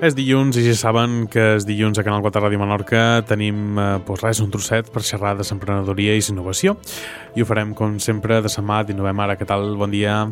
És 0.00 0.14
dilluns 0.16 0.56
i 0.56 0.62
ja 0.64 0.72
saben 0.78 1.26
que 1.28 1.42
és 1.58 1.66
dilluns 1.68 1.98
a 2.00 2.04
Canal 2.06 2.22
4 2.24 2.40
Ràdio 2.40 2.60
Menorca 2.62 3.20
tenim 3.28 3.76
eh, 3.76 3.88
doncs 4.06 4.22
res, 4.24 4.38
un 4.40 4.48
trosset 4.52 4.88
per 4.92 5.02
xerrar 5.04 5.34
de 5.36 5.44
emprenedoria 5.52 6.14
i 6.16 6.22
innovació 6.32 6.78
i 7.36 7.42
ho 7.42 7.48
farem 7.48 7.74
com 7.76 7.98
sempre 8.00 8.38
de 8.40 8.48
Samat 8.48 8.88
d'Innovem 8.88 9.20
Ara. 9.20 9.36
Què 9.36 9.44
tal? 9.44 9.74
Bon 9.76 9.92
dia. 9.92 10.22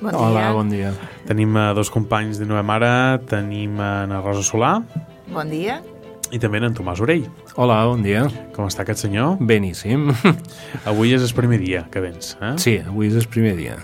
Bon 0.00 0.16
Hola, 0.16 0.46
dia. 0.46 0.54
bon 0.56 0.72
dia. 0.72 0.94
Tenim 1.28 1.52
eh, 1.52 1.66
dos 1.76 1.92
companys 1.92 2.40
d'Innovem 2.40 2.72
Ara, 2.78 2.94
tenim 3.28 3.76
eh, 3.76 3.92
na 4.08 4.22
Rosa 4.24 4.46
Solà 4.46 4.72
Bon 5.28 5.52
dia. 5.52 5.82
i 6.32 6.40
també 6.40 6.64
en 6.64 6.72
Tomàs 6.72 7.04
Orell. 7.04 7.28
Hola, 7.60 7.82
bon 7.92 8.00
dia. 8.06 8.24
Com 8.56 8.72
està 8.72 8.86
aquest 8.88 9.04
senyor? 9.04 9.36
Beníssim. 9.44 10.08
Avui 10.88 11.12
és 11.12 11.28
el 11.28 11.36
primer 11.36 11.60
dia 11.60 11.84
que 11.92 12.00
vens, 12.00 12.38
eh? 12.40 12.56
Sí, 12.56 12.78
avui 12.88 13.12
és 13.12 13.20
el 13.20 13.28
primer 13.28 13.58
dia. 13.60 13.76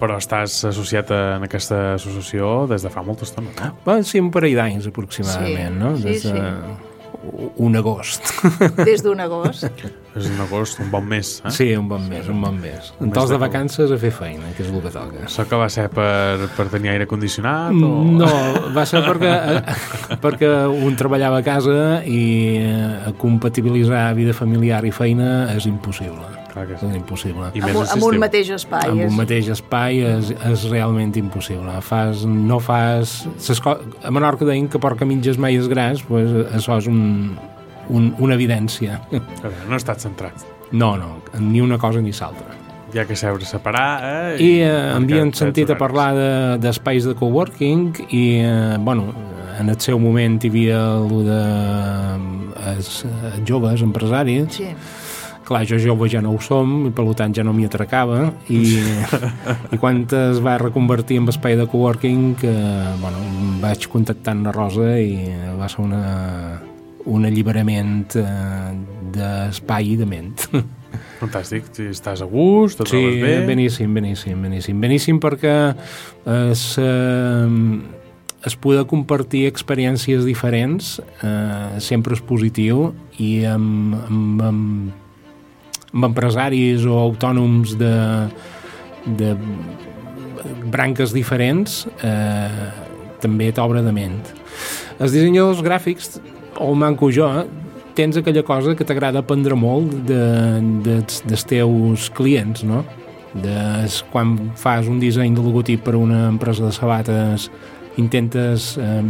Però 0.00 0.18
estàs 0.20 0.60
associat 0.70 1.10
en 1.16 1.46
aquesta 1.46 1.94
associació 1.94 2.66
des 2.70 2.82
de 2.86 2.92
fa 2.92 3.02
molta 3.06 3.24
estona, 3.28 3.52
no? 3.60 3.72
Va, 3.86 4.00
sí, 4.06 4.20
un 4.20 4.30
parell 4.34 4.56
d'anys 4.58 4.90
aproximadament, 4.90 5.74
Sí, 5.76 5.82
no? 5.82 5.96
sí, 5.96 6.08
Des 6.08 6.22
de 6.24 6.88
un 7.60 7.76
agost. 7.76 8.22
Des 8.88 9.02
d'un 9.04 9.20
agost. 9.20 9.66
És 10.16 10.26
un 10.26 10.40
agost, 10.40 10.80
un 10.80 10.88
bon 10.90 11.04
mes, 11.06 11.28
eh? 11.44 11.50
Sí, 11.52 11.66
un 11.76 11.86
bon 11.90 12.06
mes, 12.08 12.26
un 12.32 12.40
bon 12.40 12.56
mes. 12.58 12.88
Mes 12.98 13.12
tos 13.14 13.28
de 13.30 13.36
vacances 13.38 13.92
a 13.92 13.98
fer 14.00 14.10
feina, 14.14 14.48
que 14.56 14.64
és 14.64 14.70
el 14.72 14.80
que 14.82 14.90
toca. 14.94 15.26
Això 15.28 15.44
que 15.46 15.60
va 15.60 15.68
ser 15.70 15.86
per, 15.92 16.48
per 16.56 16.66
tenir 16.72 16.94
aire 16.94 17.06
condicionat 17.10 17.76
o... 17.76 17.92
No, 18.16 18.30
va 18.74 18.86
ser 18.88 19.04
perquè, 19.04 19.34
eh, 19.60 20.16
perquè 20.22 20.50
un 20.72 20.96
treballava 20.98 21.42
a 21.42 21.46
casa 21.46 22.00
i 22.08 22.22
eh, 22.64 23.12
compatibilitzar 23.20 24.08
vida 24.18 24.34
familiar 24.34 24.82
i 24.88 24.94
feina 24.94 25.50
és 25.54 25.68
impossible. 25.70 26.39
Clar 26.52 26.66
que 26.66 26.74
És 26.74 26.80
sí. 26.80 26.86
impossible. 26.96 27.50
I 27.54 27.60
Amb, 27.62 27.76
un- 27.76 27.86
amb 27.94 28.02
un 28.08 28.18
mateix 28.18 28.48
espai. 28.50 28.88
amb 28.90 29.00
és- 29.00 29.10
un 29.10 29.16
mateix 29.16 29.48
espai 29.48 30.00
és, 30.02 30.30
és 30.50 30.64
realment 30.70 31.14
impossible. 31.16 31.76
Fas, 31.80 32.24
no 32.26 32.58
fas... 32.60 33.26
A 34.04 34.10
Menorca 34.10 34.44
deien 34.44 34.68
que 34.68 34.78
porca 34.82 35.04
mitges 35.06 35.38
mai 35.38 35.54
és 35.56 35.68
gras, 35.68 36.02
pues, 36.02 36.30
això 36.54 36.78
és 36.78 36.86
un, 36.90 37.36
un, 37.88 38.14
una 38.18 38.34
evidència. 38.34 39.00
A 39.12 39.46
veure, 39.46 39.68
no 39.68 39.76
estat 39.76 40.00
centrat. 40.02 40.42
No, 40.72 40.96
no, 40.96 41.16
ni 41.38 41.60
una 41.60 41.78
cosa 41.78 42.00
ni 42.00 42.10
l'altra. 42.12 42.56
Hi 42.92 42.98
ha 42.98 43.04
que 43.06 43.14
saber 43.14 43.44
separar, 43.46 44.00
eh? 44.34 44.42
I 44.42 44.50
eh, 44.66 44.92
havien 44.96 45.30
sentit 45.32 45.70
a 45.70 45.76
parlar 45.78 46.08
de- 46.16 46.58
d'espais 46.58 47.04
de, 47.06 47.14
coworking 47.14 47.92
i, 48.10 48.40
eh, 48.42 48.76
bueno, 48.80 49.12
en 49.60 49.68
el 49.68 49.78
seu 49.78 49.98
moment 50.02 50.42
hi 50.42 50.48
havia 50.50 50.80
el 50.96 51.24
de 51.28 51.38
eh, 51.38 52.74
els 52.74 53.04
eh, 53.04 53.42
joves 53.46 53.82
empresaris 53.82 54.56
Sí. 54.56 54.66
Clar, 55.50 55.66
jo 55.66 55.80
jove 55.82 56.08
ja 56.12 56.22
no 56.22 56.36
ho 56.36 56.40
som 56.42 56.86
i 56.86 56.94
per 56.94 57.04
tant 57.18 57.34
ja 57.34 57.44
no 57.46 57.52
m'hi 57.56 57.66
atracava 57.66 58.22
i, 58.48 58.62
i 59.74 59.80
quan 59.82 60.04
es 60.06 60.40
va 60.44 60.56
reconvertir 60.62 61.18
en 61.20 61.28
espai 61.30 61.58
de 61.58 61.66
coworking 61.70 62.34
que, 62.40 62.54
bueno, 63.02 63.22
vaig 63.62 63.88
contactar 63.90 64.36
amb 64.36 64.50
la 64.50 64.54
Rosa 64.54 64.92
i 65.02 65.26
va 65.58 65.68
ser 65.68 65.82
una, 65.84 66.02
un 67.10 67.26
alliberament 67.26 68.16
eh, 68.20 68.70
d'espai 69.14 69.94
i 69.94 69.96
de 70.00 70.06
ment. 70.08 70.36
Fantàstic, 71.20 71.68
si 71.76 71.90
estàs 71.92 72.22
a 72.24 72.28
gust, 72.28 72.80
te 72.80 72.86
Sí, 72.88 72.96
trobes 72.96 73.20
bé... 73.22 73.34
beníssim, 73.48 73.92
beníssim, 73.94 74.40
beníssim. 74.42 74.80
Beníssim 74.80 75.20
perquè 75.22 75.54
es, 76.50 76.64
eh, 76.80 77.48
es 78.46 78.56
poder 78.56 78.86
compartir 78.90 79.46
experiències 79.50 80.24
diferents 80.24 80.98
eh, 81.22 81.78
sempre 81.82 82.16
és 82.16 82.24
positiu 82.24 82.90
i 83.20 83.44
amb, 83.50 83.98
amb, 84.06 84.42
amb, 84.48 85.06
amb 85.90 86.10
empresaris 86.10 86.84
o 86.86 86.98
autònoms 87.00 87.74
de, 87.80 87.94
de 89.18 89.34
branques 90.70 91.14
diferents 91.14 91.84
eh, 92.06 92.68
també 93.20 93.50
t'obre 93.52 93.82
de 93.84 93.92
ment. 93.94 94.20
Els 95.00 95.12
dissenyadors 95.14 95.62
gràfics, 95.64 96.20
o 96.60 96.72
manco 96.78 97.10
jo, 97.12 97.28
tens 97.96 98.16
aquella 98.16 98.44
cosa 98.46 98.76
que 98.76 98.86
t'agrada 98.86 99.20
aprendre 99.24 99.56
molt 99.58 99.92
de, 100.08 100.22
de, 100.84 101.00
dels 101.26 101.44
teus 101.48 102.08
clients, 102.16 102.64
no? 102.64 102.84
De, 103.30 103.56
quan 104.10 104.34
fas 104.58 104.88
un 104.90 104.98
disseny 105.02 105.36
de 105.36 105.42
logotip 105.44 105.84
per 105.86 105.94
a 105.94 106.00
una 106.00 106.24
empresa 106.32 106.64
de 106.64 106.72
sabates 106.74 107.46
intentes 108.00 108.72
eh, 108.80 109.02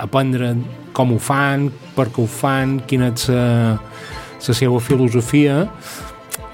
aprendre 0.00 0.54
com 0.96 1.14
ho 1.14 1.20
fan, 1.22 1.68
per 1.94 2.08
què 2.10 2.24
ho 2.24 2.30
fan, 2.30 2.80
quina 2.90 3.12
és 3.12 3.28
la 3.30 4.56
seva 4.56 4.80
filosofia 4.82 5.66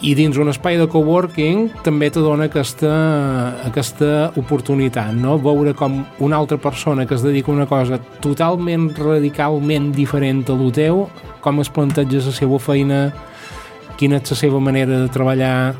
i 0.05 0.13
dins 0.17 0.37
un 0.37 0.51
espai 0.53 0.77
de 0.77 0.87
coworking 0.93 1.71
també 1.85 2.11
te 2.13 2.21
dona 2.21 2.51
aquesta, 2.51 2.91
aquesta 3.65 4.31
oportunitat, 4.37 5.15
no? 5.17 5.39
veure 5.41 5.73
com 5.77 6.03
una 6.21 6.37
altra 6.37 6.59
persona 6.61 7.07
que 7.07 7.17
es 7.17 7.25
dedica 7.25 7.51
a 7.51 7.55
una 7.55 7.67
cosa 7.71 7.99
totalment, 8.21 8.91
radicalment 8.99 9.93
diferent 9.97 10.45
a 10.53 10.57
lo 10.59 10.69
teu, 10.75 11.07
com 11.41 11.63
es 11.65 11.73
planteja 11.73 12.27
la 12.27 12.35
seva 12.37 12.61
feina, 12.61 13.01
quina 13.97 14.21
és 14.21 14.35
la 14.35 14.41
seva 14.45 14.61
manera 14.61 15.01
de 15.07 15.13
treballar... 15.13 15.75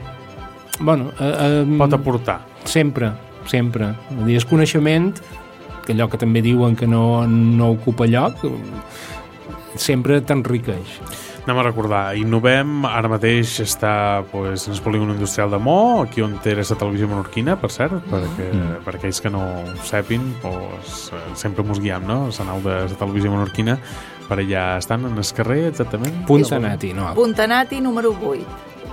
Bueno, 0.81 1.13
eh, 1.21 1.63
eh, 1.63 1.79
Pot 1.79 1.93
aportar. 1.97 2.41
sempre, 2.65 3.13
sempre. 3.47 3.95
Vull 4.11 4.27
dir, 4.27 4.37
el 4.41 4.47
coneixement, 4.49 5.13
que 5.87 5.95
allò 5.95 6.09
que 6.11 6.19
també 6.19 6.43
diuen 6.43 6.75
que 6.77 6.89
no, 6.89 7.27
no 7.27 7.71
ocupa 7.77 8.09
lloc, 8.11 8.43
sempre 9.77 10.21
t'enriqueix. 10.21 11.01
Anem 11.47 11.61
a 11.61 11.63
recordar, 11.63 12.17
Innovem 12.19 12.81
ara 12.91 13.07
mateix 13.07 13.53
està 13.63 14.25
pues, 14.33 14.65
en 14.67 14.75
el 14.75 14.81
polígon 14.83 15.13
industrial 15.13 15.53
de 15.55 15.61
Mo, 15.63 16.03
aquí 16.03 16.19
on 16.25 16.33
té 16.43 16.57
la 16.59 16.65
televisió 16.67 17.07
menorquina, 17.07 17.55
per 17.61 17.71
cert, 17.71 18.01
perquè, 18.11 18.49
Mm. 18.51 18.83
per 18.83 18.97
aquells 18.97 19.21
que 19.23 19.31
no 19.31 19.45
ho 19.45 19.77
sapin, 19.85 20.35
pues, 20.43 21.13
sempre 21.35 21.63
mos 21.63 21.79
guiem, 21.79 22.05
no? 22.05 22.29
La 22.37 22.45
nau 22.45 22.61
de 22.61 22.89
la 22.91 22.99
televisió 22.99 23.31
menorquina, 23.31 23.79
per 24.27 24.39
allà 24.39 24.77
estan, 24.79 25.07
en 25.07 25.17
el 25.17 25.33
carrer, 25.33 25.69
exactament? 25.69 26.27
Puntanati, 26.27 26.93
no? 26.93 27.15
Puntanati 27.15 27.81
número 27.81 28.11
8. 28.11 28.45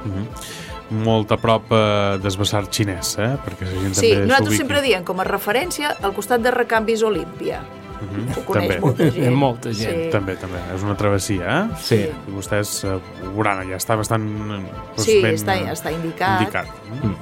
Mhm. 0.05 1.03
Molt 1.03 1.31
a 1.31 1.37
prop 1.37 1.71
eh, 1.71 2.19
del 2.21 2.37
vessar 2.37 2.69
xinès, 2.69 3.17
eh? 3.17 3.35
Perquè 3.43 3.65
la 3.65 3.81
gent 3.81 3.95
Sí, 3.95 4.11
també 4.13 4.27
nosaltres 4.27 4.57
sempre 4.57 4.81
diem 4.83 5.03
com 5.03 5.19
a 5.19 5.23
referència 5.23 5.97
al 6.03 6.13
costat 6.13 6.39
de 6.41 6.51
Recanvis 6.51 7.01
Olímpia. 7.01 7.63
Mhm. 8.03 8.37
Ho 8.37 8.45
coneix 8.45 8.67
També. 8.67 8.79
molta 8.81 9.09
gent. 9.11 9.35
Molta 9.35 9.73
gent, 9.73 9.99
Sí. 10.03 10.09
També, 10.11 10.35
també. 10.35 10.59
És 10.75 10.83
una 10.83 10.95
travessia, 10.99 11.43
eh? 11.59 11.77
Sí. 11.81 11.95
I 11.95 12.31
vostès 12.35 12.83
eh, 12.83 12.97
ho 13.23 13.31
veuran, 13.35 13.63
ja 13.69 13.77
està 13.79 13.97
bastant 13.97 14.27
eh, 14.27 14.59
doncs, 14.95 15.05
Sí, 15.05 15.21
ben, 15.23 15.35
està, 15.35 15.55
eh, 15.55 15.71
està 15.71 15.91
indicat. 15.93 16.41
indicat. 16.41 16.67
Mm. 17.01 17.15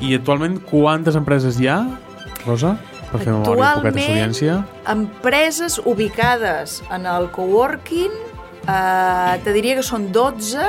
I 0.00 0.14
actualment 0.18 0.58
quantes 0.68 1.16
empreses 1.16 1.58
hi 1.60 1.68
ha, 1.68 1.78
Rosa? 2.46 2.76
Per 3.12 3.20
fer 3.22 3.32
Actualment-. 3.32 4.64
Empreses 4.90 5.78
ubicades 5.84 6.82
en 6.90 7.06
el 7.06 7.30
coworking, 7.30 8.10
eh, 8.66 9.40
te 9.44 9.52
diria 9.52 9.76
que 9.76 9.82
són 9.86 10.10
12 10.12 10.66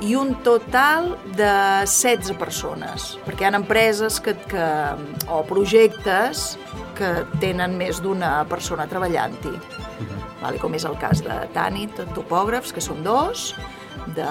i 0.00 0.14
un 0.16 0.34
total 0.42 1.18
de 1.36 1.84
16 1.84 2.32
persones, 2.40 3.18
perquè 3.26 3.44
hi 3.44 3.50
ha 3.50 3.56
empreses 3.58 4.18
que, 4.24 4.34
que, 4.48 4.66
o 5.28 5.42
projectes 5.44 6.56
que 7.00 7.10
tenen 7.40 7.74
més 7.80 7.98
d'una 8.04 8.44
persona 8.50 8.84
treballant-hi. 8.90 9.56
Vale, 10.40 10.58
com 10.60 10.74
és 10.76 10.84
el 10.88 10.96
cas 11.00 11.20
de 11.24 11.36
Tanit, 11.56 11.96
topògrafs, 12.16 12.72
que 12.76 12.80
són 12.84 13.02
dos, 13.04 13.50
de. 14.16 14.24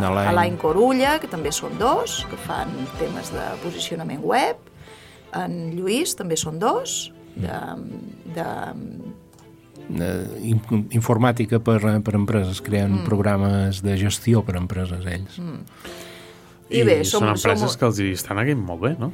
Alain 0.00 0.56
Corulla, 0.60 1.16
que 1.20 1.28
també 1.28 1.50
són 1.52 1.74
dos, 1.80 2.20
que 2.30 2.38
fan 2.46 2.70
temes 3.00 3.32
de 3.34 3.42
posicionament 3.64 4.22
web, 4.24 4.60
en 5.36 5.72
Lluís 5.76 6.14
també 6.18 6.36
són 6.40 6.58
dos, 6.62 7.10
de, 7.36 7.58
de 8.36 8.46
Eh, 9.90 10.26
in- 10.46 10.84
informàtica 10.94 11.58
per, 11.58 11.80
per 12.06 12.12
empreses, 12.14 12.60
creen 12.62 12.92
Mm. 13.00 13.04
programes 13.08 13.80
de 13.82 13.96
gestió 13.98 14.44
per 14.46 14.54
empreses 14.54 15.02
ells. 15.04 15.40
I 16.70 16.84
bé, 16.86 17.00
són 17.02 17.24
som- 17.24 17.32
empreses 17.32 17.72
som- 17.72 17.78
que 17.80 17.86
els 17.88 17.98
hi 17.98 18.12
estan 18.12 18.38
anant 18.38 18.60
molt 18.62 18.80
bé, 18.84 18.92
no? 19.00 19.10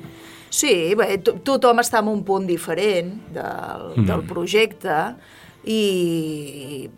Sí, 0.50 0.94
bé, 0.94 1.16
to 1.24 1.36
tothom 1.44 1.82
està 1.82 2.00
en 2.04 2.10
un 2.12 2.22
punt 2.24 2.46
diferent 2.48 3.16
del, 3.34 3.90
mm. 3.96 4.06
del 4.08 4.22
projecte 4.28 5.00
i 5.66 6.88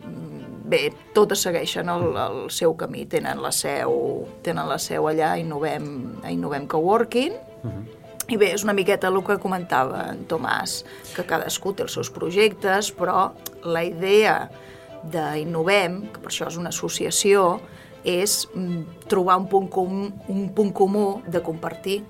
bé, 0.69 0.81
totes 1.17 1.41
segueixen 1.41 1.89
el, 1.89 2.11
el 2.13 2.41
seu 2.53 2.75
camí, 2.77 3.07
tenen 3.09 3.41
la 3.41 3.51
seu, 3.55 4.27
tenen 4.45 4.69
la 4.69 4.77
seu 4.81 5.09
allà 5.09 5.33
a 5.33 5.39
Innovem, 5.41 5.87
a 6.23 6.33
Innovem 6.33 6.67
Coworking. 6.69 7.37
I 8.29 8.37
bé, 8.37 8.51
és 8.53 8.61
una 8.61 8.75
miqueta 8.77 9.09
el 9.09 9.17
que 9.25 9.39
comentava 9.41 10.03
en 10.11 10.21
Tomàs, 10.29 10.83
que 11.15 11.25
cadascú 11.25 11.73
té 11.73 11.81
els 11.87 11.95
seus 11.97 12.11
projectes, 12.13 12.91
però 12.93 13.31
la 13.65 13.81
idea 13.87 14.43
d'Innovem, 15.09 16.03
que 16.13 16.21
per 16.21 16.29
això 16.29 16.51
és 16.51 16.59
una 16.61 16.69
associació, 16.69 17.57
és 18.05 18.43
mm, 18.53 19.07
trobar 19.09 19.39
un 19.41 19.49
punt, 19.49 19.67
com, 19.73 20.05
un 20.29 20.45
punt 20.55 20.69
comú 20.77 21.07
de 21.25 21.41
compartir. 21.43 22.03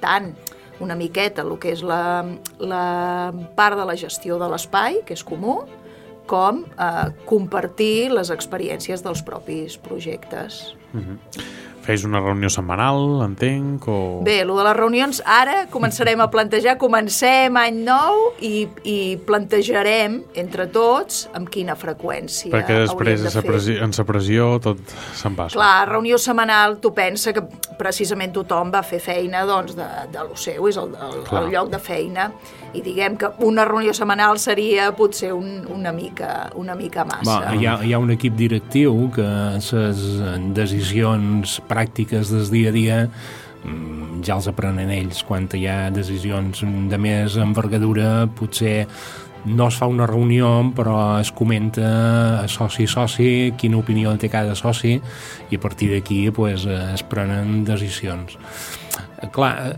Tant 0.00 0.34
una 0.80 0.96
miqueta 0.96 1.44
el 1.44 1.56
que 1.60 1.74
és 1.76 1.84
la, 1.86 2.24
la 2.58 2.84
part 3.56 3.78
de 3.78 3.86
la 3.88 3.96
gestió 4.00 4.38
de 4.40 4.48
l'espai, 4.50 5.02
que 5.06 5.14
és 5.14 5.24
comú, 5.26 5.60
com 6.30 6.64
eh, 6.64 7.08
compartir 7.26 8.10
les 8.14 8.30
experiències 8.30 9.02
dels 9.02 9.22
propis 9.26 9.76
projectes. 9.78 10.76
Feis 11.90 12.04
una 12.06 12.20
reunió 12.22 12.50
setmanal, 12.52 13.20
entenc, 13.24 13.86
o... 13.90 13.98
Bé, 14.26 14.40
el 14.44 14.52
de 14.54 14.64
les 14.66 14.76
reunions, 14.76 15.20
ara 15.26 15.64
començarem 15.72 16.20
a 16.22 16.28
plantejar, 16.30 16.76
comencem 16.78 17.56
any 17.58 17.80
nou 17.86 18.30
i, 18.46 18.68
i 18.86 18.98
plantejarem 19.26 20.20
entre 20.38 20.68
tots 20.70 21.24
amb 21.36 21.50
quina 21.50 21.74
freqüència 21.78 22.52
Perquè 22.52 22.82
després 22.84 22.94
hauríem 22.94 23.24
de 23.24 23.30
en 23.30 23.34
sa 23.34 23.42
pressió, 23.46 23.76
en 23.86 23.96
sa 23.96 24.06
pressió 24.06 24.48
tot 24.62 24.94
se'n 25.18 25.38
passa. 25.38 25.56
Clar, 25.58 25.88
reunió 25.90 26.18
setmanal, 26.20 26.78
tu 26.82 26.94
pensa 26.94 27.34
que 27.34 27.42
precisament 27.80 28.34
tothom 28.36 28.70
va 28.70 28.84
fer 28.86 29.00
feina 29.02 29.42
doncs, 29.48 29.74
de, 29.78 29.88
de 30.12 30.26
lo 30.28 30.38
seu, 30.38 30.68
és 30.70 30.78
el, 30.80 30.94
el, 30.94 31.20
Clar. 31.26 31.44
el 31.44 31.54
lloc 31.56 31.72
de 31.74 31.82
feina, 31.82 32.30
i 32.76 32.84
diguem 32.86 33.16
que 33.18 33.32
una 33.46 33.64
reunió 33.66 33.94
setmanal 33.96 34.38
seria 34.38 34.90
potser 34.94 35.32
un, 35.34 35.64
una, 35.74 35.90
mica, 35.96 36.50
una 36.60 36.76
mica 36.78 37.04
massa. 37.08 37.40
Va, 37.40 37.54
hi, 37.56 37.66
ha, 37.66 37.80
hi 37.82 37.94
ha 37.96 37.98
un 37.98 38.14
equip 38.14 38.36
directiu 38.38 39.08
que 39.14 39.26
les 39.26 40.04
decisions 40.54 41.58
pràctiques 41.66 41.79
del 42.30 42.50
dia 42.50 42.68
a 42.68 42.72
dia 42.72 42.98
mm, 43.64 44.22
ja 44.26 44.36
els 44.36 44.48
aprenen 44.48 44.90
ells 44.90 45.22
quan 45.24 45.48
hi 45.54 45.66
ha 45.66 45.90
decisions 45.90 46.62
de 46.62 46.98
més 46.98 47.36
envergadura. 47.36 48.26
Potser 48.26 48.86
no 49.44 49.68
es 49.68 49.76
fa 49.80 49.86
una 49.88 50.06
reunió 50.06 50.72
però 50.76 51.18
es 51.20 51.30
comenta 51.32 52.46
soci 52.48 52.86
soci 52.86 53.52
quina 53.56 53.78
opinió 53.78 54.12
té 54.20 54.28
cada 54.28 54.54
soci 54.54 54.98
i 55.50 55.56
a 55.56 55.60
partir 55.60 55.90
d'aquí 55.94 56.30
pues, 56.30 56.66
es 56.66 57.02
prenen 57.02 57.64
decisions. 57.64 58.36
Clar, 59.32 59.76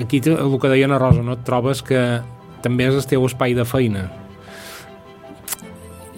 aquí 0.00 0.20
el 0.24 0.58
que 0.60 0.68
deia 0.70 0.88
la 0.88 0.98
Rosa 0.98 1.22
no? 1.22 1.38
Et 1.38 1.44
trobes 1.46 1.82
que 1.82 2.20
també 2.62 2.88
és 2.88 2.96
el 2.98 3.06
teu 3.06 3.26
espai 3.26 3.54
de 3.54 3.66
feina. 3.68 4.08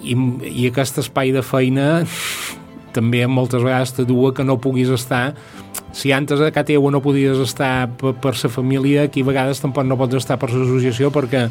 I, 0.01 0.15
i 0.49 0.65
aquest 0.69 0.97
espai 0.97 1.29
de 1.33 1.43
feina 1.45 2.03
també 2.95 3.25
moltes 3.27 3.63
vegades 3.63 3.93
te 3.97 4.05
dua 4.07 4.33
que 4.33 4.45
no 4.47 4.59
puguis 4.61 4.91
estar. 4.93 5.33
Si 5.95 6.11
antes 6.15 6.39
a 6.39 6.51
casa 6.51 6.69
teva 6.71 6.91
no 6.91 7.01
podies 7.03 7.39
estar 7.43 7.89
per, 7.99 8.13
per 8.21 8.35
sa 8.39 8.51
família, 8.51 9.07
aquí 9.07 9.23
a 9.23 9.27
vegades 9.27 9.63
tampoc 9.63 9.87
no 9.87 9.97
pots 9.99 10.21
estar 10.21 10.39
per 10.39 10.51
l'associació 10.53 11.11
perquè 11.11 11.47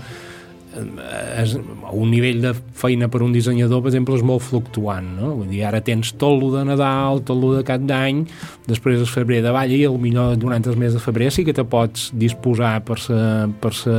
és, 0.71 1.57
un 1.91 2.11
nivell 2.13 2.41
de 2.45 2.53
feina 2.79 3.09
per 3.11 3.23
un 3.25 3.33
dissenyador, 3.35 3.83
per 3.83 3.91
exemple, 3.91 4.15
és 4.19 4.25
molt 4.27 4.45
fluctuant, 4.47 5.07
no? 5.19 5.33
Vull 5.41 5.51
dir, 5.51 5.65
ara 5.67 5.81
tens 5.85 6.13
tot 6.21 6.37
lo 6.39 6.53
de 6.55 6.63
Nadal, 6.69 7.23
tot 7.27 7.39
lo 7.41 7.53
de 7.57 7.65
cap 7.67 7.83
d'any, 7.87 8.23
després 8.71 9.03
és 9.03 9.11
febrer 9.11 9.41
de 9.43 9.53
balla 9.55 9.75
i 9.75 9.83
el 9.89 9.99
millor 10.01 10.37
durant 10.41 10.65
el 10.71 10.79
mes 10.79 10.95
de 10.95 11.03
febrer 11.03 11.31
sí 11.35 11.45
que 11.47 11.55
te 11.57 11.65
pots 11.67 12.11
disposar 12.15 12.77
per 12.87 12.99
sa, 13.03 13.49
per 13.61 13.73
sa, 13.75 13.97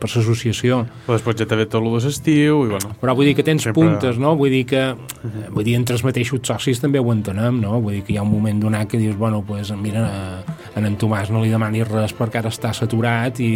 per 0.00 0.10
sa 0.10 0.22
associació. 0.22 0.84
Però 1.08 1.18
després 1.18 1.40
ja 1.40 1.48
t'ha 1.50 1.58
tot 1.64 1.80
el 1.80 1.90
de 1.90 2.04
l'estiu 2.06 2.62
i 2.66 2.72
bueno... 2.76 2.94
Però 3.00 3.16
vull 3.18 3.30
dir 3.30 3.36
que 3.38 3.46
tens 3.46 3.66
Sempre- 3.66 3.82
puntes, 3.82 4.20
no? 4.22 4.36
Vull 4.38 4.54
dir 4.54 4.64
que 4.70 4.84
eh, 4.92 5.48
vull 5.50 5.66
dir, 5.66 5.78
entre 5.80 5.98
els 5.98 6.06
mateixos 6.06 6.44
socis 6.44 6.82
també 6.82 7.02
ho 7.02 7.10
entenem, 7.12 7.58
no? 7.62 7.80
Vull 7.82 7.98
dir 7.98 8.04
que 8.06 8.14
hi 8.14 8.20
ha 8.20 8.26
un 8.26 8.30
moment 8.30 8.62
donat 8.62 8.88
que 8.90 9.00
dius, 9.00 9.16
bueno, 9.18 9.42
pues, 9.46 9.72
mira, 9.80 10.06
a, 10.06 10.63
a 10.74 10.82
en 10.82 10.96
Tomàs 10.98 11.30
no 11.30 11.42
li 11.42 11.52
demanis 11.52 11.86
res 11.88 12.14
perquè 12.16 12.40
ara 12.40 12.50
està 12.50 12.72
saturat 12.74 13.38
i 13.42 13.50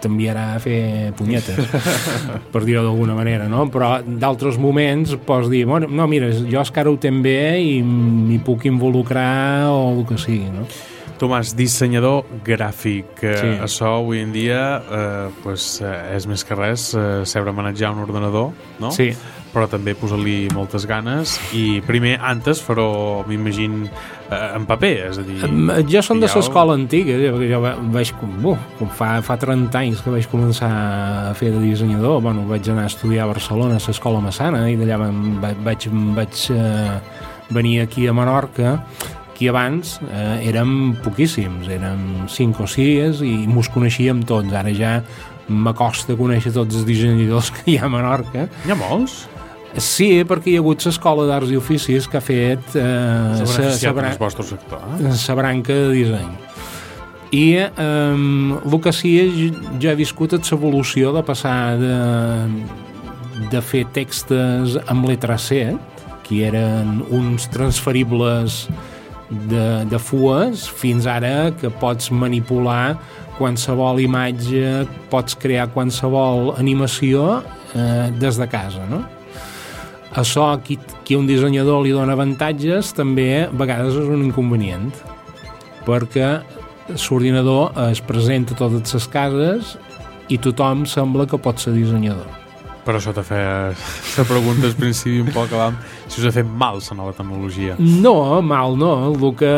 t'enviarà 0.00 0.52
a 0.54 0.60
fer 0.62 1.12
punyetes, 1.18 1.60
per 2.52 2.64
dir-ho 2.64 2.84
d'alguna 2.86 3.16
manera, 3.18 3.48
no? 3.50 3.66
Però 3.72 3.98
d'altres 4.06 4.58
moments 4.60 5.14
pots 5.26 5.50
dir, 5.52 5.66
bueno, 5.68 5.90
no, 5.90 6.08
mira, 6.08 6.32
jo 6.32 6.62
és 6.62 6.72
que 6.72 6.80
ara 6.80 6.92
ho 6.92 6.96
tenc 7.00 7.22
bé 7.24 7.60
i 7.60 7.76
m'hi 7.84 8.40
puc 8.44 8.66
involucrar 8.70 9.68
o 9.72 9.92
el 9.92 10.06
que 10.08 10.18
sigui, 10.20 10.48
no? 10.52 10.64
Tomàs, 11.22 11.52
dissenyador 11.54 12.24
gràfic. 12.44 13.12
Sí. 13.22 13.36
Sí. 13.38 13.52
Això 13.62 13.92
avui 14.00 14.18
en 14.24 14.32
dia 14.34 14.62
eh, 14.82 15.28
pues, 15.44 15.76
eh, 15.80 16.16
és 16.16 16.26
més 16.26 16.42
que 16.44 16.56
res 16.58 16.88
eh, 16.98 17.22
saber 17.30 17.54
manejar 17.54 17.92
un 17.94 18.02
ordenador, 18.02 18.50
no? 18.82 18.90
Sí. 18.90 19.12
Però 19.52 19.66
també 19.68 19.92
posar-li 19.94 20.48
moltes 20.56 20.86
ganes 20.88 21.34
i 21.52 21.82
primer, 21.84 22.14
antes, 22.24 22.62
farò, 22.64 23.20
m'imagino, 23.28 23.84
eh, 24.32 24.38
en 24.56 24.64
paper, 24.66 24.92
és 25.10 25.18
a 25.20 25.24
dir... 25.26 25.40
Jo 25.92 26.00
som 26.02 26.18
de 26.22 26.26
l'escola 26.40 26.72
antiga, 26.78 27.12
eh, 27.20 27.28
perquè 27.34 27.50
jo 27.52 27.60
va- 27.60 27.74
vaig, 27.92 28.14
uh, 28.24 28.56
com 28.78 28.88
fa, 28.96 29.10
fa 29.22 29.36
30 29.36 29.76
anys 29.82 30.00
que 30.00 30.10
vaig 30.14 30.26
començar 30.32 30.70
a 30.72 31.34
fer 31.36 31.50
de 31.52 31.60
dissenyador, 31.66 32.22
bueno, 32.24 32.46
vaig 32.48 32.66
anar 32.72 32.88
a 32.88 32.92
estudiar 32.94 33.26
a 33.28 33.32
Barcelona, 33.34 33.76
a 33.76 33.84
l'escola 33.86 34.24
Massana, 34.24 34.64
i 34.72 34.78
d'allà 34.80 34.96
me'n 35.04 35.36
va- 35.44 35.52
vaig, 35.68 35.86
vaig 36.16 36.46
eh, 36.56 36.96
venir 37.52 37.82
aquí 37.84 38.06
a 38.08 38.14
Menorca, 38.16 38.78
aquí 39.42 39.48
abans 39.50 39.98
eh, 40.06 40.46
érem 40.46 40.94
poquíssims, 41.02 41.66
érem 41.66 42.28
5 42.30 42.62
o 42.62 42.66
6 42.70 43.22
i 43.26 43.32
mos 43.50 43.66
coneixíem 43.74 44.20
tots, 44.22 44.52
ara 44.54 44.70
ja 44.70 45.00
m'acosta 45.50 46.14
conèixer 46.14 46.52
tots 46.54 46.76
els 46.78 46.84
dissenyadors 46.86 47.50
que 47.50 47.64
hi 47.72 47.78
ha 47.80 47.88
a 47.88 47.90
Menorca. 47.90 48.46
N'hi 48.62 48.70
ha 48.70 48.76
molts? 48.78 49.24
Sí, 49.82 50.22
perquè 50.28 50.52
hi 50.52 50.56
ha 50.58 50.62
hagut 50.62 50.84
l'escola 50.86 51.24
d'arts 51.26 51.50
i 51.50 51.56
oficis 51.58 52.06
que 52.06 52.20
ha 52.20 52.22
fet 52.22 52.76
eh, 52.78 53.42
S'ha 53.42 53.90
beneficiat 53.96 54.20
vostre 54.20 54.46
sector, 54.46 54.78
eh? 55.00 55.10
la 55.10 55.34
branca 55.40 55.72
de 55.74 55.90
disseny. 55.96 56.30
I 57.32 57.44
eh, 57.64 57.72
el 58.62 58.78
que 58.84 58.92
sí, 58.94 59.16
és- 59.24 59.58
jo 59.82 59.90
he 59.90 59.96
viscut 59.98 60.36
l'evolució 60.38 61.10
de 61.16 61.24
passar 61.26 61.74
de, 61.80 61.96
de 63.50 63.60
fer 63.64 63.86
textos 63.96 64.78
amb 64.86 65.08
letra 65.10 65.38
C, 65.40 65.72
que 66.22 66.44
eren 66.46 67.00
uns 67.10 67.48
transferibles 67.50 68.68
de, 69.50 69.66
de 69.90 69.98
fues, 69.98 70.66
fins 70.68 71.06
ara 71.08 71.50
que 71.58 71.70
pots 71.82 72.10
manipular 72.14 72.98
qualsevol 73.38 74.00
imatge, 74.02 74.84
pots 75.12 75.36
crear 75.40 75.70
qualsevol 75.72 76.52
animació 76.60 77.42
eh, 77.74 78.10
des 78.20 78.38
de 78.40 78.48
casa, 78.50 78.84
no? 78.90 79.02
Això, 80.12 80.44
qui, 80.60 80.76
qui 81.08 81.16
un 81.16 81.24
dissenyador 81.28 81.80
li 81.82 81.94
dona 81.94 82.12
avantatges, 82.12 82.92
també 82.92 83.46
a 83.46 83.48
vegades 83.48 83.96
és 83.96 84.10
un 84.12 84.26
inconvenient, 84.26 84.90
perquè 85.86 86.34
l'ordinador 86.92 87.72
es 87.88 88.04
presenta 88.04 88.52
a 88.52 88.60
totes 88.60 88.98
les 88.98 89.08
cases 89.08 89.74
i 90.28 90.36
tothom 90.36 90.84
sembla 90.84 91.26
que 91.26 91.40
pot 91.40 91.64
ser 91.64 91.72
dissenyador. 91.78 92.41
Per 92.82 92.96
això 92.98 93.12
te 93.14 93.22
feia 93.22 93.70
la 94.18 94.24
pregunta 94.26 94.66
al 94.66 94.74
principi 94.74 95.20
un 95.22 95.30
poc 95.34 95.52
abans, 95.54 95.78
si 96.10 96.20
us 96.20 96.26
ha 96.26 96.32
fet 96.34 96.46
mal 96.46 96.80
la 96.82 96.96
nova 96.98 97.12
tecnologia. 97.14 97.76
No, 97.78 98.42
mal 98.42 98.74
no. 98.78 98.92
El 99.12 99.28
que 99.38 99.52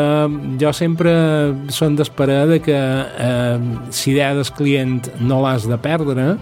jo 0.61 0.73
sempre 0.77 1.13
són 1.73 1.97
d'esperar 1.97 2.45
de 2.51 2.59
que 2.61 2.75
eh, 2.77 3.57
si 3.89 4.13
idea 4.13 4.35
del 4.37 4.51
client 4.57 5.09
no 5.19 5.41
l'has 5.41 5.65
de 5.69 5.79
perdre, 5.81 6.35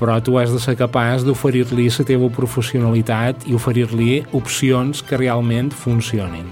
però 0.00 0.16
tu 0.24 0.38
has 0.40 0.50
de 0.50 0.58
ser 0.58 0.74
capaç 0.74 1.22
d'oferir-li 1.22 1.86
la 1.92 2.06
teva 2.08 2.30
professionalitat 2.34 3.44
i 3.46 3.54
oferir-li 3.54 4.22
opcions 4.34 5.04
que 5.06 5.20
realment 5.20 5.70
funcionin. 5.70 6.48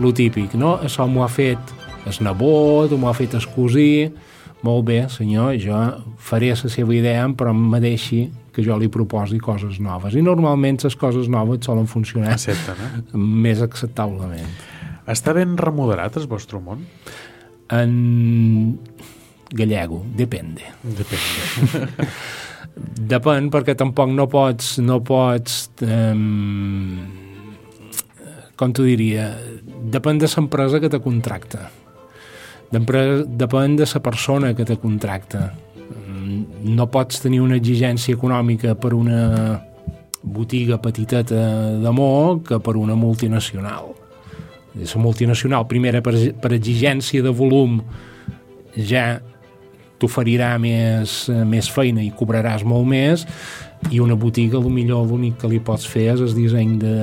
Lo 0.00 0.10
típic, 0.10 0.56
no? 0.58 0.78
Això 0.82 1.06
m'ho 1.06 1.22
ha 1.22 1.30
fet 1.30 1.60
el 2.08 2.18
nebot, 2.24 2.96
m'ho 2.96 3.10
ha 3.10 3.14
fet 3.14 3.36
el 3.38 3.46
cosí... 3.54 4.10
Molt 4.58 4.88
bé, 4.88 5.04
senyor, 5.06 5.52
jo 5.62 5.76
faré 6.18 6.48
la 6.50 6.56
seva 6.66 6.90
idea, 6.90 7.28
però 7.30 7.52
me 7.54 7.78
deixi 7.78 8.24
que 8.58 8.64
jo 8.66 8.74
li 8.74 8.88
proposi 8.90 9.38
coses 9.38 9.78
noves. 9.78 10.16
I 10.18 10.22
normalment 10.26 10.82
les 10.82 10.96
coses 10.98 11.28
noves 11.30 11.62
solen 11.68 11.86
funcionar 11.86 12.32
Accepten, 12.34 12.80
eh? 12.82 13.02
més 13.14 13.62
acceptablement. 13.62 14.50
Està 15.06 15.30
ben 15.36 15.54
remodelat 15.60 16.18
el 16.18 16.26
vostre 16.26 16.58
món? 16.58 16.82
En 17.70 17.92
gallego, 19.54 20.02
depende. 20.18 20.66
Depèn. 20.82 21.86
Depèn, 23.14 23.46
perquè 23.54 23.76
tampoc 23.78 24.10
no 24.10 24.26
pots, 24.30 24.76
no 24.82 24.98
pots 25.06 25.60
um, 25.86 26.98
com 28.58 28.74
t'ho 28.74 28.88
diria, 28.88 29.30
depèn 29.94 30.18
de 30.18 30.26
l'empresa 30.34 30.82
que 30.82 30.90
te 30.90 30.98
contracta. 30.98 31.68
Depèn 32.74 33.78
de 33.78 33.86
la 33.86 34.02
persona 34.02 34.50
que 34.54 34.66
te 34.66 34.76
contracta. 34.82 35.52
No 36.64 36.88
pots 36.90 37.22
tenir 37.22 37.40
una 37.44 37.58
exigència 37.58 38.16
econòmica 38.16 38.74
per 38.78 38.94
una 38.96 39.60
botiga 40.22 40.78
petiteta 40.82 41.78
d'amor 41.82 42.42
que 42.46 42.58
per 42.60 42.76
una 42.76 42.96
multinacional. 42.98 43.94
La 44.78 45.00
multinacional, 45.00 45.66
primera, 45.66 46.02
per, 46.02 46.14
per 46.38 46.52
exigència 46.54 47.22
de 47.22 47.30
volum, 47.34 47.80
ja 48.76 49.18
t'oferirà 49.98 50.52
més, 50.62 51.24
eh, 51.32 51.44
més 51.44 51.68
feina 51.70 52.02
i 52.04 52.12
cobraràs 52.14 52.64
molt 52.64 52.86
més 52.88 53.26
i 53.92 54.00
una 54.02 54.16
botiga, 54.18 54.58
millor 54.58 55.06
l'únic 55.06 55.36
que 55.38 55.48
li 55.50 55.60
pots 55.62 55.86
fer 55.86 56.08
és 56.14 56.22
el 56.24 56.32
disseny 56.34 56.74
de, 56.82 56.94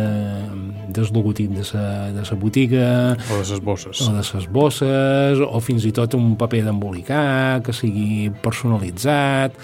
del 0.92 1.08
logotip 1.16 1.54
de 1.56 1.64
sa, 1.64 2.12
de 2.12 2.25
sa 2.28 2.36
botiga 2.36 3.16
O 3.16 3.40
de 3.40 3.46
les 3.48 3.62
bosses. 3.64 4.02
o 4.04 4.12
de 4.16 4.24
ses 4.28 4.48
bosses 4.52 5.40
o 5.40 5.60
fins 5.64 5.88
i 5.88 5.94
tot 5.96 6.18
un 6.20 6.36
paper 6.36 6.66
d'embolicar 6.68 7.62
que 7.64 7.74
sigui 7.74 8.30
personalitzat 8.44 9.56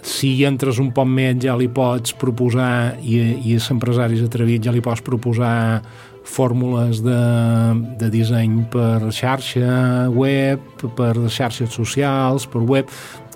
si 0.00 0.32
hi 0.38 0.46
entres 0.48 0.80
un 0.80 0.94
poc 0.96 1.08
més 1.08 1.36
ja 1.44 1.56
li 1.60 1.68
pots 1.68 2.16
proposar 2.16 2.96
i, 3.04 3.20
i 3.44 3.56
els 3.58 3.68
empresaris 3.72 4.24
atrevits 4.24 4.64
ja 4.64 4.72
li 4.72 4.80
pots 4.84 5.04
proposar 5.04 5.82
fórmules 6.30 7.00
de, 7.04 7.16
de 8.00 8.10
disseny 8.12 8.60
per 8.72 9.10
xarxa 9.14 10.08
web, 10.14 10.62
per 10.96 11.14
xarxes 11.28 11.72
socials, 11.74 12.46
per 12.50 12.62
web, 12.62 12.88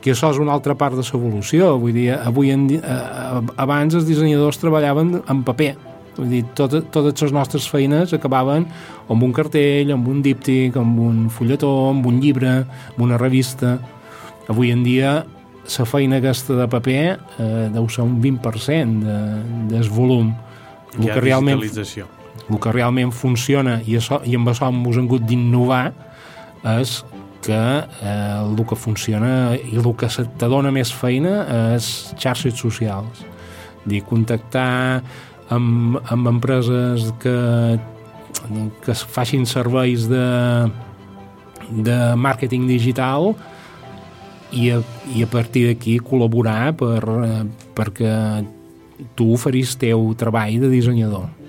que 0.04 0.12
això 0.12 0.30
és 0.34 0.38
una 0.40 0.52
altra 0.52 0.76
part 0.76 0.94
de 0.98 1.02
l'evolució. 1.04 1.74
Vull 1.80 1.96
dir, 1.96 2.10
avui 2.14 2.52
en, 2.54 2.66
di- 2.68 2.78
eh, 2.78 3.42
abans 3.56 3.94
els 3.96 4.06
dissenyadors 4.08 4.60
treballaven 4.62 5.20
en 5.26 5.42
paper, 5.46 5.74
Vull 6.14 6.28
dir, 6.30 6.44
tot, 6.54 6.70
totes 6.94 7.24
les 7.24 7.32
nostres 7.34 7.64
feines 7.66 8.12
acabaven 8.14 8.68
amb 9.10 9.24
un 9.26 9.32
cartell, 9.34 9.88
amb 9.90 10.06
un 10.06 10.20
díptic, 10.22 10.76
amb 10.78 11.00
un 11.02 11.24
fulletó, 11.26 11.72
amb 11.90 12.06
un 12.06 12.20
llibre, 12.22 12.52
amb 12.92 13.00
una 13.02 13.18
revista. 13.18 13.72
Avui 14.46 14.70
en 14.70 14.84
dia 14.86 15.24
la 15.64 15.86
feina 15.90 16.20
aquesta 16.22 16.54
de 16.60 16.68
paper 16.70 17.00
eh, 17.18 17.66
deu 17.74 17.88
ser 17.90 18.04
un 18.06 18.20
20% 18.22 19.02
de, 19.02 19.16
del 19.74 19.90
volum. 19.90 20.30
Hi 21.00 21.10
ha 21.10 21.18
realment, 21.18 21.58
digitalització. 21.58 22.06
El 22.50 22.60
que 22.60 22.72
realment 22.72 23.12
funciona 23.14 23.78
i, 23.84 23.96
això, 23.98 24.20
i 24.24 24.36
amb 24.36 24.50
això 24.52 24.68
hem 24.68 24.82
hagut 24.84 25.24
d'innovar 25.24 25.84
és 26.80 26.98
que 27.44 27.52
eh, 27.52 28.40
el 28.40 28.64
que 28.64 28.76
funciona 28.76 29.54
i 29.56 29.76
el 29.76 29.90
que 30.00 30.08
te 30.08 30.48
dona 30.48 30.72
més 30.72 30.92
feina 30.92 31.44
és 31.76 32.14
xarxes 32.16 32.56
socials. 32.56 33.24
Dir, 33.84 34.00
contactar 34.08 35.02
amb, 35.52 35.98
amb 36.08 36.30
empreses 36.30 37.10
que, 37.20 37.36
que 38.84 38.96
facin 38.96 39.44
serveis 39.44 40.08
de, 40.08 40.24
de 41.84 41.98
màrqueting 42.16 42.64
digital 42.70 43.34
i 44.54 44.70
a, 44.72 44.80
i 45.12 45.24
a 45.24 45.28
partir 45.28 45.66
d'aquí 45.68 45.98
col·laborar 46.00 46.72
per, 46.80 47.00
eh, 47.28 47.40
perquè 47.76 48.12
tu 49.18 49.32
oferis 49.34 49.76
teu 49.76 50.12
treball 50.16 50.62
de 50.62 50.70
dissenyador. 50.72 51.43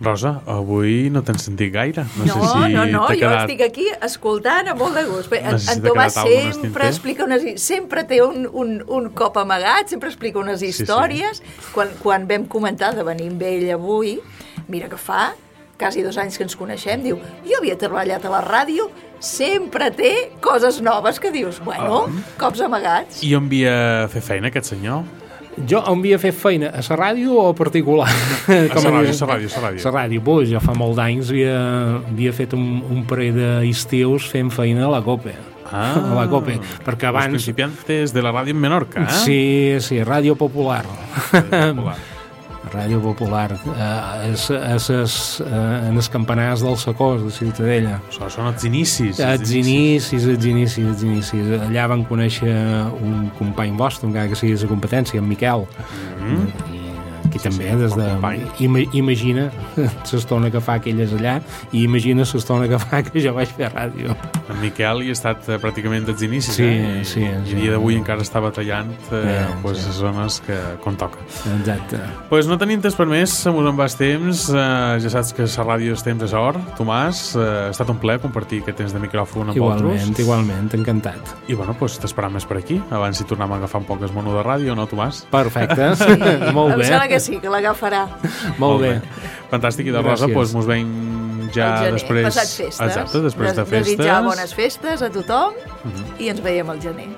Rosa, 0.00 0.40
avui 0.50 1.08
no 1.10 1.22
t'han 1.22 1.38
sentit 1.38 1.70
gaire. 1.72 2.02
No, 2.18 2.24
No, 2.26 2.34
sé 2.34 2.40
si 2.50 2.72
no, 2.74 2.84
no, 2.90 3.04
jo 3.08 3.14
quedat... 3.20 3.44
estic 3.44 3.60
aquí 3.62 3.86
escoltant 4.02 4.68
amb 4.72 4.80
molt 4.82 4.96
de 4.98 5.04
gust. 5.06 5.30
Bé, 5.30 5.40
No 5.44 5.52
en, 5.54 5.58
sé 5.62 5.70
si 5.70 5.78
en 5.78 5.84
Tomàs 5.84 6.16
sempre 6.18 6.88
explica 6.88 7.24
unes... 7.24 7.46
Sempre 7.62 8.02
té 8.04 8.20
un, 8.24 8.48
un, 8.52 8.74
un 8.88 9.08
cop 9.14 9.38
amagat, 9.38 9.88
sempre 9.94 10.10
explica 10.10 10.38
unes 10.42 10.60
sí. 10.60 10.72
històries. 10.74 11.40
Quan, 11.72 11.94
quan 12.02 12.26
vam 12.28 12.44
comentar 12.50 12.92
de 12.98 13.06
venir 13.06 13.30
amb 13.30 13.42
ell 13.46 13.70
avui, 13.78 14.18
mira 14.68 14.88
que 14.90 14.98
fa 14.98 15.32
quasi 15.78 16.02
dos 16.02 16.16
anys 16.18 16.36
que 16.38 16.44
ens 16.46 16.54
coneixem, 16.56 17.02
diu, 17.02 17.16
jo 17.46 17.56
havia 17.58 17.74
treballat 17.78 18.22
a 18.24 18.30
la 18.30 18.40
ràdio, 18.44 18.86
sempre 19.18 19.90
té 19.90 20.30
coses 20.40 20.78
noves 20.84 21.18
que 21.20 21.32
dius, 21.34 21.58
bueno, 21.64 22.04
Ah. 22.06 22.22
cops 22.38 22.60
amagats. 22.62 23.22
I 23.26 23.34
on 23.34 23.46
havia 23.50 24.06
fer 24.12 24.22
feina 24.22 24.48
aquest 24.52 24.70
senyor? 24.74 25.02
Jo 25.68 25.80
on 25.86 26.00
havia 26.00 26.18
fet 26.18 26.34
feina? 26.36 26.70
A 26.74 26.82
la 26.82 26.98
ràdio 26.98 27.38
o 27.38 27.48
a 27.50 27.54
particular? 27.56 28.08
A 28.08 28.52
la 28.52 28.66
ràdio, 28.66 29.14
a 29.14 29.26
la 29.26 29.32
ràdio, 29.34 29.48
a 29.48 29.60
la 29.60 29.68
ràdio. 29.68 29.94
Ràdio, 29.94 30.38
ja 30.50 30.62
fa 30.62 30.74
molt 30.76 30.98
d'anys 30.98 31.30
havia, 31.32 31.58
havia 32.10 32.32
fet 32.36 32.56
un, 32.58 32.80
un 32.90 33.04
parell 33.08 33.38
d'estius 33.38 34.30
fent 34.30 34.50
feina 34.54 34.88
a 34.88 34.94
la 34.96 35.02
COPE. 35.04 35.36
Ah, 35.74 35.94
a 35.96 36.14
la 36.14 36.26
COPE, 36.30 36.58
perquè 36.86 37.08
abans... 37.08 37.32
principiantes 37.32 38.12
de 38.14 38.22
la 38.22 38.34
ràdio 38.34 38.54
en 38.54 38.60
Menorca, 38.60 39.06
eh? 39.06 39.22
Sí, 39.24 39.42
sí, 39.82 40.02
Ràdio 40.04 40.36
Popular. 40.38 40.84
Popular. 41.32 41.96
Ràdio 42.74 43.00
Popular. 43.04 43.46
Eh, 43.54 44.30
és, 44.32 44.48
és, 44.50 44.88
és, 44.98 45.16
eh, 45.44 45.88
en 45.90 46.00
els 46.00 46.10
campanars 46.12 46.64
del 46.66 46.76
Sacós, 46.80 47.22
de 47.22 47.32
Ciutadella. 47.34 48.00
Això 48.10 48.30
són 48.32 48.50
els 48.50 48.66
inicis. 48.66 49.20
Els 49.22 49.54
inicis, 49.54 50.26
els 50.34 50.46
inicis, 50.50 50.84
els 50.84 51.04
inicis. 51.06 51.52
Allà 51.68 51.88
van 51.94 52.04
conèixer 52.08 52.54
un 52.98 53.28
company 53.38 53.76
vostre, 53.78 54.10
encara 54.10 54.30
que 54.30 54.38
sigui 54.38 54.58
de 54.58 54.70
competència, 54.70 55.22
en 55.22 55.28
Miquel. 55.30 55.68
Mm. 56.20 56.48
I 56.73 56.73
aquí 57.34 57.42
Sí, 57.42 57.48
també, 57.48 57.70
sí, 57.72 57.76
des 57.82 57.96
de... 57.98 58.64
Ima, 58.64 58.84
imagina 58.94 59.48
l'estona 60.12 60.50
que 60.54 60.60
fa 60.62 60.78
aquelles 60.78 61.12
allà 61.18 61.40
i 61.72 61.82
imagina 61.84 62.22
l'estona 62.22 62.68
que 62.70 62.78
fa 62.78 63.02
que 63.02 63.20
jo 63.24 63.34
vaig 63.34 63.50
fer 63.58 63.72
ràdio. 63.74 64.14
En 64.48 64.60
Miquel 64.62 65.02
hi 65.02 65.10
ha 65.10 65.16
estat 65.18 65.48
eh, 65.50 65.58
pràcticament 65.58 66.06
dels 66.06 66.22
inicis, 66.22 66.54
Sí, 66.54 66.64
eh? 66.68 67.00
I, 67.00 67.04
sí, 67.08 67.24
I 67.24 67.32
sí. 67.48 67.56
a 67.56 67.60
dia 67.60 67.74
d'avui 67.74 67.96
encara 67.98 68.22
està 68.24 68.40
batallant 68.44 68.92
eh, 69.10 69.22
Eh, 69.34 69.46
pues, 69.62 69.78
sí. 69.80 69.88
les 69.88 69.96
zones 69.98 70.40
que, 70.46 70.56
on 70.86 70.96
toca. 71.00 71.18
Exacte. 71.58 71.98
Pues 72.28 72.46
no 72.46 72.58
tenim 72.60 72.80
temps 72.84 72.94
per 72.94 73.06
més, 73.10 73.32
se 73.32 73.50
mos 73.50 73.66
en 73.66 73.78
va 73.78 73.86
el 73.88 73.94
temps. 73.98 74.44
Eh, 74.52 74.98
ja 75.02 75.10
saps 75.10 75.32
que 75.34 75.46
la 75.48 75.64
ràdio 75.66 75.94
és 75.96 76.02
temps 76.04 76.22
és 76.22 76.34
or. 76.36 76.58
Tomàs, 76.78 77.22
eh, 77.40 77.46
ha 77.66 77.70
estat 77.72 77.90
un 77.90 77.98
plaer 78.02 78.20
compartir 78.22 78.60
aquest 78.62 78.78
temps 78.82 78.92
de 78.94 79.00
micròfon 79.02 79.48
amb 79.50 79.56
Igualment, 79.58 79.90
vosaltres. 79.96 80.20
igualment, 80.26 80.68
encantat. 80.78 81.34
I 81.48 81.54
bueno, 81.58 81.74
pues, 81.78 81.96
t'esperam 81.98 82.34
més 82.36 82.44
per 82.46 82.58
aquí, 82.60 82.78
abans 82.94 83.16
si 83.18 83.24
tornem 83.24 83.50
a 83.52 83.56
agafar 83.62 83.80
un 83.82 83.88
poc 83.88 84.02
el 84.04 84.12
mono 84.12 84.36
de 84.36 84.44
ràdio, 84.44 84.76
no, 84.76 84.86
Tomàs? 84.90 85.24
Perfecte, 85.32 85.90
molt 86.56 86.74
em 86.76 86.78
bé. 86.84 86.86
sembla 86.92 87.08
que 87.08 87.18
sí, 87.24 87.40
que 87.42 87.50
l'agafarà. 87.52 88.04
Molt 88.62 88.82
bé. 88.84 88.92
Fantàstic, 89.50 89.88
i 89.90 89.94
de 89.94 90.02
Rosa, 90.04 90.28
doncs 90.28 90.54
mos 90.56 90.66
veiem 90.68 90.90
ja 91.54 91.72
després... 91.94 92.26
passat 92.28 92.50
festes. 92.50 92.80
Exacte, 92.84 93.20
després 93.24 93.52
de 93.54 93.62
Des- 93.62 93.70
festes. 93.70 93.90
Mhm. 93.94 93.98
Desitjar 93.98 94.20
bones 94.28 94.54
festes 94.58 95.02
a 95.06 95.10
tothom 95.14 95.58
i 96.18 96.30
ens 96.32 96.40
veiem 96.44 96.70
al 96.74 96.80
gener. 96.82 97.08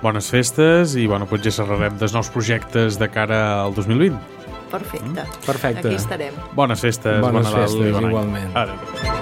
Bones 0.00 0.30
festes 0.32 0.94
i, 0.96 1.06
bueno, 1.10 1.26
ja 1.44 1.52
xerrarem 1.52 1.98
dels 2.00 2.14
nous 2.16 2.30
projectes 2.32 2.96
de 3.00 3.08
cara 3.12 3.40
al 3.66 3.74
2020. 3.76 4.16
Perfecte. 4.70 5.24
Perfecte. 5.44 5.88
Aquí 5.88 5.96
estarem. 5.98 6.36
Bones 6.54 6.80
festes, 6.80 7.18
Bones 7.20 7.34
bon 7.34 7.42
Nadal 7.42 7.66
festes, 7.66 7.88
i 7.88 7.90
bon 7.96 8.04
any. 8.04 8.12
igualment. 8.14 8.56
Adéu. 8.56 9.19